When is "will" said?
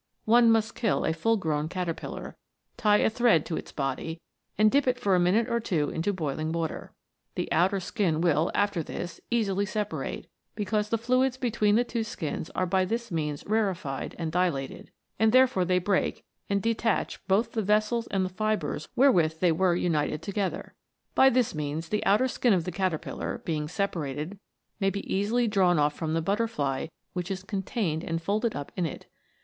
8.19-8.49